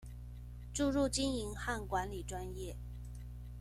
[0.73, 2.75] 注入經營和管理專業